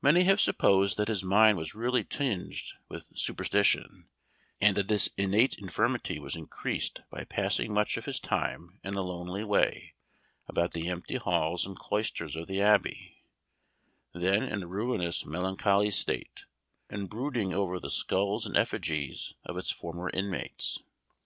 Many 0.00 0.24
have 0.24 0.40
supposed 0.40 0.96
that 0.96 1.08
his 1.08 1.22
mind 1.22 1.58
was 1.58 1.74
really 1.74 2.02
tinged 2.02 2.64
with 2.88 3.08
superstition, 3.14 4.08
and 4.58 4.74
that 4.74 4.88
this 4.88 5.08
innate 5.18 5.58
infirmity 5.58 6.18
was 6.18 6.34
increased 6.34 7.02
by 7.10 7.24
passing 7.24 7.74
much 7.74 7.98
of 7.98 8.06
his 8.06 8.18
time 8.18 8.80
in 8.82 8.94
a 8.94 9.02
lonely 9.02 9.44
way, 9.44 9.92
about 10.48 10.72
the 10.72 10.88
empty 10.88 11.16
halls 11.16 11.66
and 11.66 11.76
cloisters 11.76 12.36
of 12.36 12.46
the 12.46 12.62
Abbey, 12.62 13.18
then 14.14 14.44
in 14.44 14.62
a 14.62 14.66
ruinous 14.66 15.26
melancholy 15.26 15.90
state, 15.90 16.46
and 16.88 17.10
brooding 17.10 17.52
over 17.52 17.78
the 17.78 17.90
skulls 17.90 18.46
and 18.46 18.56
effigies 18.56 19.34
of 19.44 19.58
its 19.58 19.70
former 19.70 20.08
inmates. 20.08 20.82